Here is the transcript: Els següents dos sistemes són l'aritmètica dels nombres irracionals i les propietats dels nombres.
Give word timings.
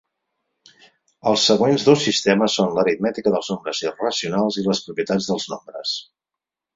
Els 1.31 1.41
següents 1.49 1.83
dos 1.89 2.01
sistemes 2.05 2.55
són 2.59 2.73
l'aritmètica 2.77 3.33
dels 3.35 3.49
nombres 3.53 3.81
irracionals 3.85 4.57
i 4.63 4.65
les 4.69 4.81
propietats 4.89 5.29
dels 5.31 5.47
nombres. 5.53 5.93